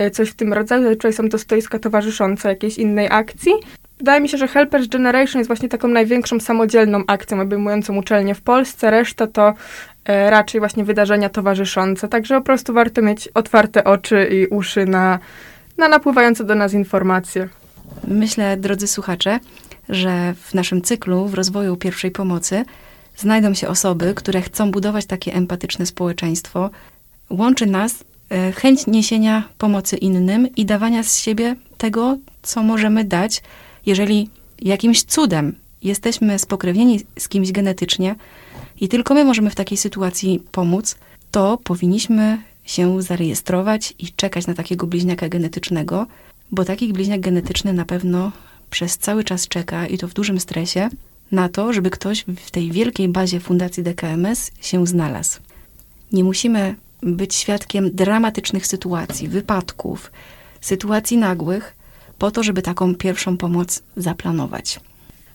y, 0.00 0.10
coś 0.10 0.30
w 0.30 0.34
tym 0.34 0.52
rodzaju. 0.52 0.82
Zazwyczaj 0.82 1.12
są 1.12 1.28
to 1.28 1.38
stoiska 1.38 1.78
towarzyszące 1.78 2.48
jakiejś 2.48 2.78
innej 2.78 3.08
akcji. 3.10 3.52
Wydaje 3.98 4.20
mi 4.20 4.28
się, 4.28 4.38
że 4.38 4.48
Helpers 4.48 4.86
Generation 4.86 5.40
jest 5.40 5.46
właśnie 5.48 5.68
taką 5.68 5.88
największą 5.88 6.40
samodzielną 6.40 7.02
akcją 7.06 7.40
obejmującą 7.40 7.96
uczelnię 7.96 8.34
w 8.34 8.40
Polsce. 8.40 8.90
Reszta 8.90 9.26
to 9.26 9.54
e, 10.04 10.30
raczej 10.30 10.60
właśnie 10.60 10.84
wydarzenia 10.84 11.28
towarzyszące. 11.28 12.08
Także 12.08 12.34
po 12.34 12.44
prostu 12.44 12.72
warto 12.72 13.02
mieć 13.02 13.28
otwarte 13.28 13.84
oczy 13.84 14.28
i 14.32 14.46
uszy 14.46 14.86
na, 14.86 15.18
na 15.76 15.88
napływające 15.88 16.44
do 16.44 16.54
nas 16.54 16.72
informacje. 16.72 17.48
Myślę, 18.08 18.56
drodzy 18.56 18.86
słuchacze, 18.86 19.40
że 19.88 20.34
w 20.34 20.54
naszym 20.54 20.82
cyklu 20.82 21.26
w 21.26 21.34
rozwoju 21.34 21.76
pierwszej 21.76 22.10
pomocy 22.10 22.64
znajdą 23.16 23.54
się 23.54 23.68
osoby, 23.68 24.14
które 24.14 24.42
chcą 24.42 24.70
budować 24.70 25.06
takie 25.06 25.34
empatyczne 25.34 25.86
społeczeństwo. 25.86 26.70
Łączy 27.30 27.66
nas 27.66 28.04
e, 28.30 28.52
chęć 28.52 28.86
niesienia 28.86 29.42
pomocy 29.58 29.96
innym 29.96 30.48
i 30.56 30.66
dawania 30.66 31.02
z 31.02 31.18
siebie 31.18 31.56
tego, 31.78 32.16
co 32.42 32.62
możemy 32.62 33.04
dać 33.04 33.42
jeżeli 33.86 34.30
jakimś 34.62 35.02
cudem 35.02 35.54
jesteśmy 35.82 36.38
spokrewnieni 36.38 37.00
z 37.18 37.28
kimś 37.28 37.52
genetycznie 37.52 38.14
i 38.80 38.88
tylko 38.88 39.14
my 39.14 39.24
możemy 39.24 39.50
w 39.50 39.54
takiej 39.54 39.78
sytuacji 39.78 40.42
pomóc, 40.52 40.96
to 41.30 41.58
powinniśmy 41.64 42.38
się 42.64 43.02
zarejestrować 43.02 43.94
i 43.98 44.12
czekać 44.12 44.46
na 44.46 44.54
takiego 44.54 44.86
bliźniaka 44.86 45.28
genetycznego, 45.28 46.06
bo 46.50 46.64
taki 46.64 46.92
bliźniak 46.92 47.20
genetyczny 47.20 47.72
na 47.72 47.84
pewno 47.84 48.32
przez 48.70 48.98
cały 48.98 49.24
czas 49.24 49.48
czeka 49.48 49.86
i 49.86 49.98
to 49.98 50.08
w 50.08 50.14
dużym 50.14 50.40
stresie 50.40 50.88
na 51.32 51.48
to, 51.48 51.72
żeby 51.72 51.90
ktoś 51.90 52.24
w 52.44 52.50
tej 52.50 52.72
wielkiej 52.72 53.08
bazie 53.08 53.40
Fundacji 53.40 53.82
DKMS 53.82 54.50
się 54.60 54.86
znalazł. 54.86 55.40
Nie 56.12 56.24
musimy 56.24 56.74
być 57.02 57.34
świadkiem 57.34 57.90
dramatycznych 57.90 58.66
sytuacji, 58.66 59.28
wypadków, 59.28 60.12
sytuacji 60.60 61.16
nagłych, 61.16 61.75
po 62.18 62.30
to, 62.30 62.42
żeby 62.42 62.62
taką 62.62 62.94
pierwszą 62.94 63.36
pomoc 63.36 63.82
zaplanować. 63.96 64.80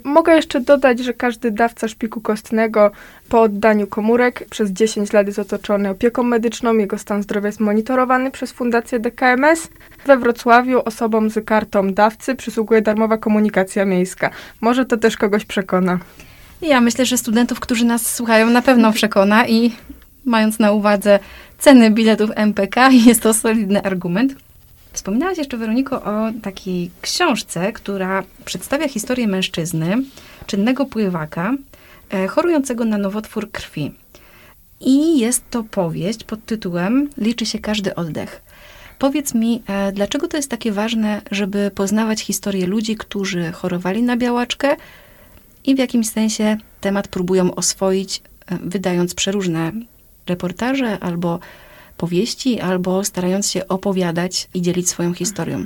Mogę 0.04 0.36
jeszcze 0.36 0.62
dodać, 0.62 1.00
że 1.00 1.14
każdy 1.14 1.52
dawca 1.52 1.88
szpiku 1.88 2.22
kostnego 2.22 2.92
po 3.30 3.42
oddaniu 3.42 3.88
komórek 3.88 4.46
przez 4.50 4.72
10 4.72 5.14
lat 5.14 5.28
jest 5.28 5.40
otoczony 5.40 5.90
opieką 5.90 6.24
medyczną. 6.24 6.74
Jego 6.74 6.98
stan 6.98 7.24
zdrowia 7.24 7.48
jest 7.48 7.60
monitorowany 7.60 8.32
przez 8.32 8.52
Fundację 8.52 9.00
DKMS. 9.00 9.70
We 10.06 10.18
Wrocławiu 10.18 10.82
osobom 10.86 11.30
z 11.30 11.46
kartą 11.46 11.94
dawcy 11.94 12.36
przysługuje 12.36 12.82
darmowa 12.82 13.18
komunikacja 13.18 13.86
miejska. 13.86 14.30
Może 14.62 14.86
to 14.86 14.98
też 14.98 15.18
kogoś 15.18 15.46
przekona. 15.46 16.00
Ja 16.62 16.82
myślę, 16.82 17.06
że 17.06 17.18
studentów, 17.18 17.60
którzy 17.60 17.86
nas 17.86 18.14
słuchają, 18.16 18.50
na 18.50 18.62
pewno 18.62 18.92
przekona 18.92 19.48
i 19.48 19.72
mając 20.26 20.60
na 20.60 20.72
uwadze 20.72 21.20
ceny 21.60 21.92
biletów 21.92 22.30
MPK, 22.36 22.90
jest 22.90 23.22
to 23.22 23.34
solidny 23.34 23.84
argument. 23.84 24.36
Wspominałaś 24.94 25.38
jeszcze, 25.38 25.58
Weroniko, 25.58 26.04
o 26.04 26.32
takiej 26.42 26.92
książce, 27.02 27.74
która 27.74 28.24
przedstawia 28.46 28.88
historię 28.88 29.28
mężczyzny, 29.28 30.04
czynnego 30.46 30.86
pływaka, 30.86 31.54
e, 32.10 32.28
chorującego 32.28 32.86
na 32.86 32.98
nowotwór 32.98 33.52
krwi. 33.52 33.92
I 34.80 35.20
jest 35.20 35.44
to 35.50 35.64
powieść 35.64 36.24
pod 36.24 36.46
tytułem 36.46 37.10
Liczy 37.18 37.46
się 37.46 37.60
każdy 37.60 37.96
oddech. 37.96 38.42
Powiedz 39.00 39.34
mi, 39.34 39.64
e, 39.68 39.92
dlaczego 39.92 40.28
to 40.28 40.38
jest 40.38 40.50
takie 40.50 40.72
ważne, 40.72 41.22
żeby 41.32 41.72
poznawać 41.76 42.22
historię 42.22 42.68
ludzi, 42.68 42.96
którzy 42.96 43.52
chorowali 43.52 44.04
na 44.04 44.18
białaczkę 44.18 44.76
i 45.66 45.76
w 45.76 45.80
jakimś 45.80 46.10
sensie 46.10 46.58
temat 46.82 47.08
próbują 47.08 47.56
oswoić, 47.56 48.22
e, 48.48 48.58
wydając 48.64 49.16
przeróżne 49.16 49.72
reportaże 50.28 51.00
albo 51.00 51.40
powieści 52.02 52.60
albo 52.60 53.04
starając 53.04 53.50
się 53.52 53.68
opowiadać 53.68 54.48
i 54.54 54.62
dzielić 54.62 54.90
swoją 54.90 55.14
historią. 55.14 55.64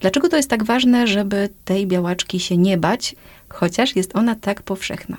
Dlaczego 0.00 0.28
to 0.28 0.36
jest 0.36 0.50
tak 0.50 0.64
ważne, 0.64 1.06
żeby 1.06 1.48
tej 1.64 1.86
białaczki 1.86 2.40
się 2.40 2.56
nie 2.56 2.78
bać, 2.78 3.14
chociaż 3.48 3.96
jest 3.96 4.16
ona 4.16 4.34
tak 4.34 4.62
powszechna? 4.62 5.16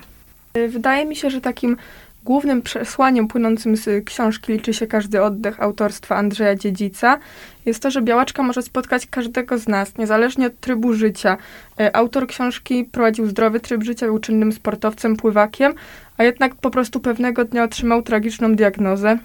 Wydaje 0.68 1.06
mi 1.06 1.16
się, 1.16 1.30
że 1.30 1.40
takim 1.40 1.76
głównym 2.24 2.62
przesłaniem 2.62 3.28
płynącym 3.28 3.76
z 3.76 4.04
książki 4.04 4.52
Liczy 4.52 4.74
się 4.74 4.86
każdy 4.86 5.22
oddech 5.22 5.62
autorstwa 5.62 6.16
Andrzeja 6.16 6.54
Dziedzica 6.54 7.18
jest 7.66 7.82
to, 7.82 7.90
że 7.90 8.02
białaczka 8.02 8.42
może 8.42 8.62
spotkać 8.62 9.06
każdego 9.06 9.58
z 9.58 9.68
nas, 9.68 9.98
niezależnie 9.98 10.46
od 10.46 10.60
trybu 10.60 10.94
życia. 10.94 11.36
E, 11.80 11.96
autor 11.96 12.26
książki 12.26 12.84
prowadził 12.84 13.26
zdrowy 13.26 13.60
tryb 13.60 13.82
życia, 13.82 14.06
był 14.06 14.18
czynnym 14.18 14.52
sportowcem, 14.52 15.16
pływakiem, 15.16 15.72
a 16.18 16.24
jednak 16.24 16.54
po 16.54 16.70
prostu 16.70 17.00
pewnego 17.00 17.44
dnia 17.44 17.64
otrzymał 17.64 18.02
tragiczną 18.02 18.54
diagnozę 18.54 19.18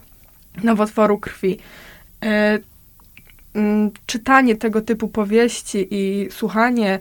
nowotworu 0.63 1.19
krwi. 1.19 1.57
E, 2.25 2.59
czytanie 4.05 4.55
tego 4.55 4.81
typu 4.81 5.07
powieści 5.07 5.87
i 5.91 6.27
słuchanie 6.31 6.99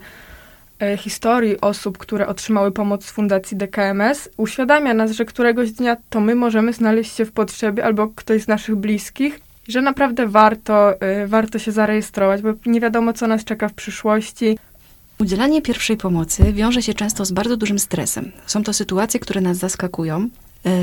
e, 0.81 0.97
historii 0.97 1.61
osób, 1.61 1.97
które 1.97 2.27
otrzymały 2.27 2.71
pomoc 2.71 3.05
z 3.05 3.11
Fundacji 3.11 3.57
DKMS, 3.57 4.29
uświadamia 4.37 4.93
nas, 4.93 5.11
że 5.11 5.25
któregoś 5.25 5.71
dnia 5.71 5.97
to 6.09 6.19
my 6.19 6.35
możemy 6.35 6.73
znaleźć 6.73 7.15
się 7.15 7.25
w 7.25 7.31
potrzebie 7.31 7.85
albo 7.85 8.07
ktoś 8.07 8.41
z 8.43 8.47
naszych 8.47 8.75
bliskich, 8.75 9.39
że 9.67 9.81
naprawdę 9.81 10.27
warto, 10.27 11.01
e, 11.01 11.27
warto 11.27 11.59
się 11.59 11.71
zarejestrować, 11.71 12.41
bo 12.41 12.49
nie 12.65 12.81
wiadomo, 12.81 13.13
co 13.13 13.27
nas 13.27 13.43
czeka 13.43 13.69
w 13.69 13.73
przyszłości. 13.73 14.57
Udzielanie 15.19 15.61
pierwszej 15.61 15.97
pomocy 15.97 16.53
wiąże 16.53 16.81
się 16.81 16.93
często 16.93 17.25
z 17.25 17.31
bardzo 17.31 17.57
dużym 17.57 17.79
stresem. 17.79 18.31
Są 18.45 18.63
to 18.63 18.73
sytuacje, 18.73 19.19
które 19.19 19.41
nas 19.41 19.57
zaskakują. 19.57 20.29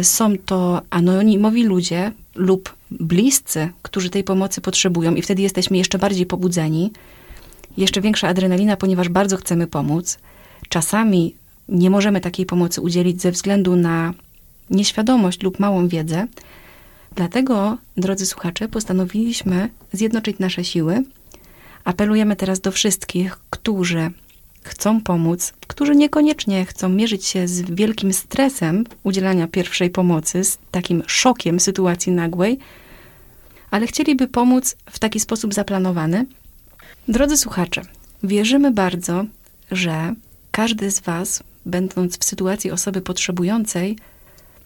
Są 0.02 0.38
to 0.46 0.82
anonimowi 0.90 1.64
ludzie, 1.64 2.12
lub 2.34 2.76
bliscy, 2.90 3.68
którzy 3.82 4.10
tej 4.10 4.24
pomocy 4.24 4.60
potrzebują, 4.60 5.14
i 5.14 5.22
wtedy 5.22 5.42
jesteśmy 5.42 5.76
jeszcze 5.76 5.98
bardziej 5.98 6.26
pobudzeni, 6.26 6.92
jeszcze 7.76 8.00
większa 8.00 8.28
adrenalina, 8.28 8.76
ponieważ 8.76 9.08
bardzo 9.08 9.36
chcemy 9.36 9.66
pomóc. 9.66 10.18
Czasami 10.68 11.34
nie 11.68 11.90
możemy 11.90 12.20
takiej 12.20 12.46
pomocy 12.46 12.80
udzielić 12.80 13.22
ze 13.22 13.32
względu 13.32 13.76
na 13.76 14.14
nieświadomość 14.70 15.42
lub 15.42 15.60
małą 15.60 15.88
wiedzę. 15.88 16.26
Dlatego, 17.14 17.78
drodzy 17.96 18.26
słuchacze, 18.26 18.68
postanowiliśmy 18.68 19.70
zjednoczyć 19.92 20.38
nasze 20.38 20.64
siły. 20.64 21.04
Apelujemy 21.84 22.36
teraz 22.36 22.60
do 22.60 22.72
wszystkich, 22.72 23.36
którzy 23.50 24.10
chcą 24.64 25.00
pomóc, 25.00 25.52
którzy 25.66 25.96
niekoniecznie 25.96 26.64
chcą 26.64 26.88
mierzyć 26.88 27.26
się 27.26 27.48
z 27.48 27.60
wielkim 27.60 28.12
stresem 28.12 28.84
udzielania 29.02 29.48
pierwszej 29.48 29.90
pomocy, 29.90 30.44
z 30.44 30.58
takim 30.70 31.02
szokiem 31.06 31.60
sytuacji 31.60 32.12
nagłej, 32.12 32.58
ale 33.70 33.86
chcieliby 33.86 34.28
pomóc 34.28 34.76
w 34.90 34.98
taki 34.98 35.20
sposób 35.20 35.54
zaplanowany. 35.54 36.26
Drodzy 37.08 37.36
słuchacze, 37.36 37.82
wierzymy 38.22 38.70
bardzo, 38.70 39.24
że 39.70 40.14
każdy 40.50 40.90
z 40.90 41.00
Was, 41.00 41.42
będąc 41.66 42.18
w 42.18 42.24
sytuacji 42.24 42.70
osoby 42.70 43.00
potrzebującej, 43.00 43.98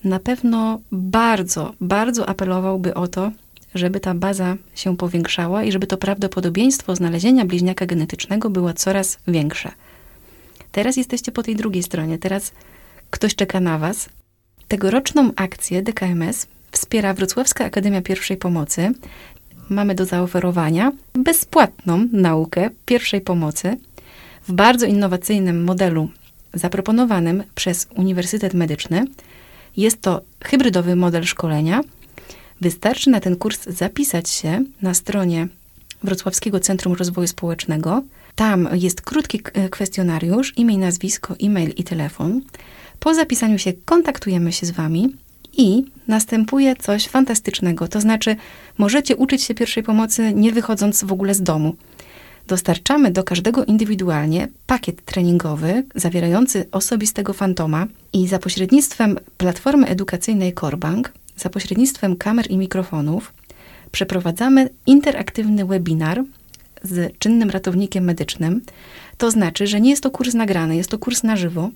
na 0.04 0.20
pewno 0.20 0.80
bardzo, 0.92 1.72
bardzo 1.80 2.28
apelowałby 2.28 2.94
o 2.94 3.08
to, 3.08 3.30
żeby 3.74 4.00
ta 4.00 4.14
baza 4.14 4.56
się 4.74 4.96
powiększała 4.96 5.64
i 5.64 5.72
żeby 5.72 5.86
to 5.86 5.96
prawdopodobieństwo 5.96 6.96
znalezienia 6.96 7.44
bliźniaka 7.44 7.86
genetycznego 7.86 8.50
było 8.50 8.72
coraz 8.72 9.18
większe. 9.28 9.72
Teraz 10.72 10.96
jesteście 10.96 11.32
po 11.32 11.42
tej 11.42 11.56
drugiej 11.56 11.82
stronie, 11.82 12.18
teraz 12.18 12.52
ktoś 13.10 13.34
czeka 13.34 13.60
na 13.60 13.78
Was. 13.78 14.08
Tegoroczną 14.68 15.30
akcję 15.36 15.82
DKMS 15.82 16.46
wspiera 16.70 17.14
Wrocławska 17.14 17.64
Akademia 17.64 18.02
Pierwszej 18.02 18.36
Pomocy. 18.36 18.92
Mamy 19.68 19.94
do 19.94 20.04
zaoferowania 20.04 20.92
bezpłatną 21.14 22.08
naukę 22.12 22.70
pierwszej 22.86 23.20
pomocy 23.20 23.76
w 24.48 24.52
bardzo 24.52 24.86
innowacyjnym 24.86 25.64
modelu 25.64 26.08
zaproponowanym 26.54 27.42
przez 27.54 27.88
Uniwersytet 27.96 28.54
Medyczny. 28.54 29.04
Jest 29.76 30.02
to 30.02 30.22
hybrydowy 30.44 30.96
model 30.96 31.24
szkolenia. 31.24 31.80
Wystarczy 32.60 33.10
na 33.10 33.20
ten 33.20 33.36
kurs 33.36 33.64
zapisać 33.64 34.30
się 34.30 34.64
na 34.82 34.94
stronie 34.94 35.48
Wrocławskiego 36.02 36.60
Centrum 36.60 36.94
Rozwoju 36.94 37.26
Społecznego 37.26 38.02
tam 38.38 38.68
jest 38.72 39.00
krótki 39.00 39.40
kwestionariusz, 39.70 40.52
imię, 40.56 40.78
nazwisko, 40.78 41.36
e-mail 41.42 41.70
i 41.76 41.84
telefon. 41.84 42.40
Po 42.98 43.14
zapisaniu 43.14 43.58
się 43.58 43.72
kontaktujemy 43.84 44.52
się 44.52 44.66
z 44.66 44.70
Wami 44.70 45.08
i 45.52 45.84
następuje 46.08 46.76
coś 46.76 47.08
fantastycznego. 47.08 47.88
To 47.88 48.00
znaczy, 48.00 48.36
możecie 48.78 49.16
uczyć 49.16 49.42
się 49.42 49.54
pierwszej 49.54 49.82
pomocy 49.82 50.32
nie 50.34 50.52
wychodząc 50.52 51.04
w 51.04 51.12
ogóle 51.12 51.34
z 51.34 51.42
domu. 51.42 51.76
Dostarczamy 52.46 53.10
do 53.10 53.24
każdego 53.24 53.64
indywidualnie 53.64 54.48
pakiet 54.66 55.04
treningowy 55.04 55.84
zawierający 55.94 56.66
osobistego 56.72 57.32
fantoma 57.32 57.86
i 58.12 58.28
za 58.28 58.38
pośrednictwem 58.38 59.18
platformy 59.36 59.86
edukacyjnej 59.86 60.54
Corbank, 60.54 61.12
za 61.36 61.50
pośrednictwem 61.50 62.16
kamer 62.16 62.50
i 62.50 62.56
mikrofonów, 62.56 63.32
przeprowadzamy 63.92 64.70
interaktywny 64.86 65.64
webinar 65.64 66.24
z 66.82 67.18
czynnym 67.18 67.50
ratownikiem 67.50 68.04
medycznym. 68.04 68.60
To 69.18 69.30
znaczy, 69.30 69.66
że 69.66 69.80
nie 69.80 69.90
jest 69.90 70.02
to 70.02 70.10
kurs 70.10 70.34
nagrany, 70.34 70.76
jest 70.76 70.90
to 70.90 70.98
kurs 70.98 71.22
na 71.22 71.36
żywo. 71.36 71.70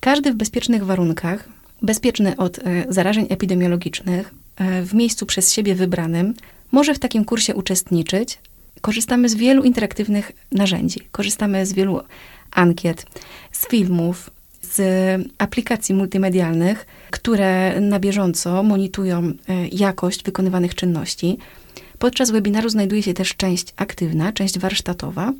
Każdy 0.00 0.32
w 0.32 0.34
bezpiecznych 0.34 0.84
warunkach, 0.84 1.48
bezpieczny 1.82 2.36
od 2.36 2.58
e, 2.58 2.62
zarażeń 2.88 3.26
epidemiologicznych, 3.28 4.34
e, 4.56 4.82
w 4.82 4.94
miejscu 4.94 5.26
przez 5.26 5.52
siebie 5.52 5.74
wybranym, 5.74 6.34
może 6.72 6.94
w 6.94 6.98
takim 6.98 7.24
kursie 7.24 7.54
uczestniczyć. 7.54 8.38
Korzystamy 8.80 9.28
z 9.28 9.34
wielu 9.34 9.62
interaktywnych 9.62 10.32
narzędzi. 10.52 11.00
Korzystamy 11.12 11.66
z 11.66 11.72
wielu 11.72 12.00
ankiet, 12.50 13.06
z 13.52 13.68
filmów, 13.68 14.30
z 14.62 14.80
aplikacji 15.38 15.94
multimedialnych, 15.94 16.86
które 17.10 17.80
na 17.80 18.00
bieżąco 18.00 18.62
monitorują 18.62 19.22
e, 19.22 19.68
jakość 19.72 20.24
wykonywanych 20.24 20.74
czynności. 20.74 21.38
Podczas 21.98 22.30
webinaru 22.30 22.68
znajduje 22.68 23.02
się 23.02 23.14
też 23.14 23.36
część 23.36 23.74
aktywna, 23.76 24.32
część 24.32 24.58
warsztatowa 24.58 25.32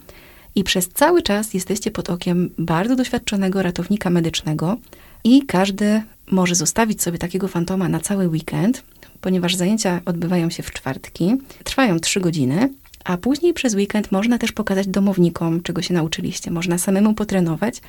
i 0.55 0.65
przez 0.65 0.89
cały 0.89 1.23
czas 1.23 1.55
jesteście 1.55 1.91
pod 1.91 2.11
okiem 2.11 2.51
bardzo 2.59 2.97
doświadczonego 2.97 3.63
ratownika 3.63 4.11
medycznego 4.11 4.77
i 5.25 5.47
każdy 5.47 6.03
może 6.31 6.55
zostawić 6.55 7.03
sobie 7.03 7.19
takiego 7.19 7.49
fantoma 7.49 7.89
na 7.89 8.01
cały 8.01 8.29
weekend, 8.29 8.83
ponieważ 9.21 9.55
zajęcia 9.55 10.01
odbywają 10.05 10.51
się 10.51 10.63
w 10.63 10.73
czwartki, 10.73 11.37
trwają 11.65 12.01
trzy 12.01 12.21
godziny, 12.21 12.71
a 13.05 13.17
później 13.17 13.55
przez 13.55 13.75
weekend 13.75 14.13
można 14.13 14.39
też 14.39 14.53
pokazać 14.53 14.87
domownikom, 14.87 15.63
czego 15.63 15.83
się 15.83 15.95
nauczyliście. 15.95 16.51
Można 16.51 16.79
samemu 16.79 17.15
potrenować. 17.15 17.81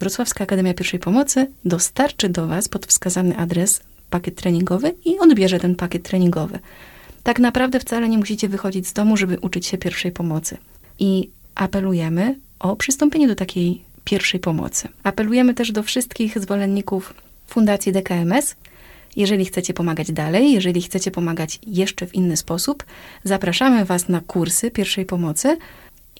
Wrocławska 0.00 0.44
Akademia 0.44 0.74
Pierwszej 0.74 1.00
Pomocy 1.00 1.46
dostarczy 1.64 2.28
do 2.28 2.46
Was 2.46 2.68
pod 2.68 2.86
wskazany 2.86 3.36
adres 3.36 3.80
pakiet 4.10 4.34
treningowy 4.36 4.94
i 5.04 5.18
odbierze 5.18 5.60
ten 5.60 5.74
pakiet 5.74 6.02
treningowy. 6.02 6.58
Tak 7.24 7.38
naprawdę 7.38 7.80
wcale 7.80 8.08
nie 8.08 8.18
musicie 8.18 8.48
wychodzić 8.48 8.86
z 8.86 8.92
domu, 8.92 9.16
żeby 9.16 9.38
uczyć 9.40 9.66
się 9.66 9.78
pierwszej 9.78 10.12
pomocy. 10.12 10.56
I 10.98 11.30
apelujemy 11.54 12.38
o 12.58 12.76
przystąpienie 12.76 13.28
do 13.28 13.34
takiej 13.34 13.82
pierwszej 14.04 14.40
pomocy. 14.40 14.88
Apelujemy 15.02 15.54
też 15.54 15.72
do 15.72 15.82
wszystkich 15.82 16.38
zwolenników 16.38 17.14
Fundacji 17.46 17.92
DKMS. 17.92 18.56
Jeżeli 19.16 19.44
chcecie 19.44 19.74
pomagać 19.74 20.12
dalej, 20.12 20.52
jeżeli 20.52 20.82
chcecie 20.82 21.10
pomagać 21.10 21.58
jeszcze 21.66 22.06
w 22.06 22.14
inny 22.14 22.36
sposób, 22.36 22.84
zapraszamy 23.24 23.84
Was 23.84 24.08
na 24.08 24.20
kursy 24.20 24.70
pierwszej 24.70 25.06
pomocy 25.06 25.56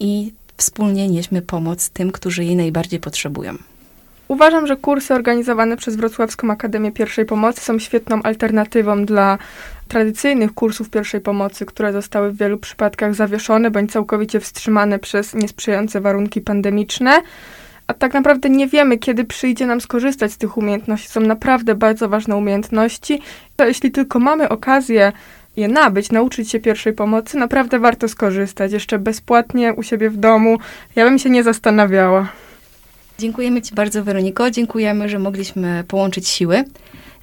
i 0.01 0.33
wspólnie 0.57 1.09
nieśmy 1.09 1.43
pomoc 1.43 1.89
tym, 1.89 2.13
którzy 2.13 2.45
jej 2.45 2.57
najbardziej 2.57 3.01
potrzebują. 3.01 3.59
Uważam, 4.29 4.67
że 4.67 4.77
kursy 4.77 5.15
organizowane 5.15 5.77
przez 5.77 5.97
Wrocławską 5.97 6.51
Akademię 6.51 6.93
Pierwszej 6.93 7.25
Pomocy 7.25 7.61
są 7.61 7.79
świetną 7.79 8.23
alternatywą 8.23 9.05
dla 9.05 9.39
tradycyjnych 9.89 10.55
kursów 10.55 10.91
pierwszej 10.91 11.21
pomocy, 11.21 11.67
które 11.67 11.93
zostały 11.93 12.33
w 12.33 12.37
wielu 12.37 12.59
przypadkach 12.59 13.15
zawieszone 13.15 13.71
bądź 13.71 13.93
całkowicie 13.93 14.41
wstrzymane 14.41 14.99
przez 14.99 15.35
niesprzyjające 15.35 16.01
warunki 16.01 16.41
pandemiczne. 16.41 17.23
A 17.87 17.95
tak 17.95 18.15
naprawdę 18.15 18.51
nie 18.51 18.67
wiemy, 18.69 18.99
kiedy 18.99 19.25
przyjdzie 19.25 19.67
nam 19.67 19.81
skorzystać 19.81 20.33
z 20.33 20.39
tych 20.39 20.57
umiejętności. 20.57 21.09
Są 21.09 21.21
naprawdę 21.21 21.75
bardzo 21.75 22.09
ważne 22.09 22.37
umiejętności. 22.37 23.21
To 23.57 23.67
jeśli 23.67 23.91
tylko 23.91 24.19
mamy 24.19 24.49
okazję 24.49 25.13
je 25.57 25.69
nabyć, 25.69 26.13
nauczyć 26.13 26.51
się 26.51 26.61
pierwszej 26.61 26.93
pomocy, 26.93 27.39
naprawdę 27.39 27.79
warto 27.79 28.09
skorzystać. 28.09 28.73
Jeszcze 28.73 28.99
bezpłatnie 28.99 29.75
u 29.75 29.83
siebie 29.83 30.11
w 30.11 30.17
domu. 30.17 30.59
Ja 30.97 31.05
bym 31.05 31.19
się 31.19 31.31
nie 31.31 31.43
zastanawiała. 31.43 32.29
Dziękujemy 33.19 33.63
Ci 33.63 33.75
bardzo, 33.75 34.05
Weroniko. 34.05 34.51
Dziękujemy, 34.51 35.09
że 35.09 35.19
mogliśmy 35.19 35.85
połączyć 35.89 36.29
siły. 36.29 36.65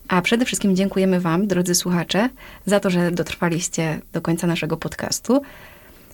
A 0.08 0.22
przede 0.22 0.46
wszystkim 0.46 0.76
dziękujemy 0.76 1.20
Wam, 1.20 1.48
drodzy 1.48 1.76
słuchacze, 1.76 2.30
za 2.66 2.80
to, 2.80 2.90
że 2.90 3.12
dotrwaliście 3.12 4.02
do 4.14 4.22
końca 4.22 4.48
naszego 4.48 4.78
podcastu. 4.78 5.42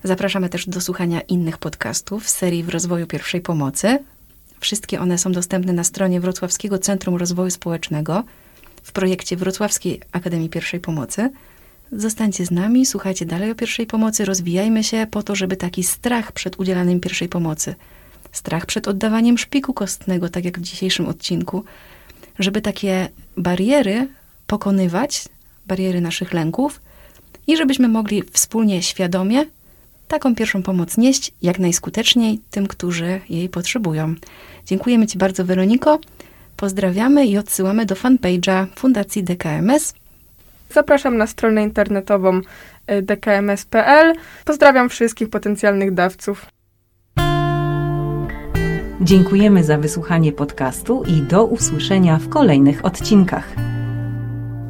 Zapraszamy 0.03 0.49
też 0.49 0.69
do 0.69 0.81
słuchania 0.81 1.21
innych 1.21 1.57
podcastów 1.57 2.29
z 2.29 2.35
serii 2.35 2.63
w 2.63 2.69
rozwoju 2.69 3.07
pierwszej 3.07 3.41
pomocy. 3.41 3.99
Wszystkie 4.59 4.99
one 4.99 5.17
są 5.17 5.31
dostępne 5.31 5.73
na 5.73 5.83
stronie 5.83 6.21
Wrocławskiego 6.21 6.79
Centrum 6.79 7.15
Rozwoju 7.15 7.49
Społecznego 7.49 8.23
w 8.83 8.91
projekcie 8.91 9.35
Wrocławskiej 9.35 10.01
Akademii 10.11 10.49
Pierwszej 10.49 10.79
Pomocy. 10.79 11.29
Zostańcie 11.91 12.45
z 12.45 12.51
nami, 12.51 12.85
słuchajcie 12.85 13.25
dalej 13.25 13.51
o 13.51 13.55
pierwszej 13.55 13.85
pomocy, 13.85 14.25
rozwijajmy 14.25 14.83
się 14.83 15.07
po 15.11 15.23
to, 15.23 15.35
żeby 15.35 15.55
taki 15.55 15.83
strach 15.83 16.31
przed 16.31 16.59
udzielaniem 16.59 16.99
pierwszej 16.99 17.29
pomocy, 17.29 17.75
strach 18.31 18.65
przed 18.65 18.87
oddawaniem 18.87 19.37
szpiku 19.37 19.73
kostnego, 19.73 20.29
tak 20.29 20.45
jak 20.45 20.59
w 20.59 20.61
dzisiejszym 20.61 21.07
odcinku, 21.07 21.63
żeby 22.39 22.61
takie 22.61 23.09
bariery 23.37 24.07
pokonywać, 24.47 25.25
bariery 25.67 26.01
naszych 26.01 26.33
lęków 26.33 26.81
i 27.47 27.57
żebyśmy 27.57 27.87
mogli 27.87 28.23
wspólnie, 28.31 28.81
świadomie 28.81 29.45
taką 30.07 30.35
pierwszą 30.35 30.63
pomoc 30.63 30.97
nieść 30.97 31.31
jak 31.41 31.59
najskuteczniej 31.59 32.39
tym, 32.51 32.67
którzy 32.67 33.21
jej 33.29 33.49
potrzebują. 33.49 34.15
Dziękujemy 34.65 35.07
Ci 35.07 35.17
bardzo, 35.17 35.45
Weroniko. 35.45 35.99
Pozdrawiamy 36.57 37.25
i 37.25 37.37
odsyłamy 37.37 37.85
do 37.85 37.95
fanpage'a 37.95 38.67
Fundacji 38.75 39.23
DKMS. 39.23 39.93
Zapraszam 40.69 41.17
na 41.17 41.27
stronę 41.27 41.63
internetową 41.63 42.41
y, 42.91 43.01
dkms.pl. 43.01 44.13
Pozdrawiam 44.45 44.89
wszystkich 44.89 45.29
potencjalnych 45.29 45.93
dawców. 45.93 46.45
Dziękujemy 49.01 49.63
za 49.63 49.77
wysłuchanie 49.77 50.31
podcastu 50.31 51.03
i 51.03 51.21
do 51.21 51.45
usłyszenia 51.45 52.17
w 52.17 52.29
kolejnych 52.29 52.85
odcinkach. 52.85 53.55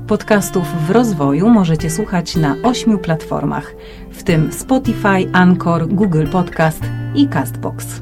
Podcastów 0.07 0.63
w 0.87 0.89
rozwoju 0.89 1.49
możecie 1.49 1.89
słuchać 1.89 2.35
na 2.35 2.55
ośmiu 2.63 2.97
platformach, 2.97 3.75
w 4.11 4.23
tym 4.23 4.51
Spotify, 4.51 5.29
Anchor, 5.33 5.87
Google 5.87 6.27
Podcast 6.31 6.81
i 7.15 7.27
Castbox. 7.27 8.01